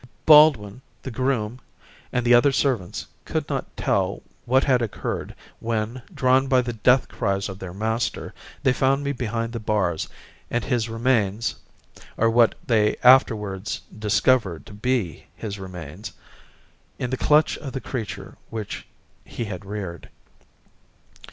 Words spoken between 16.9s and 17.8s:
in the clutch of the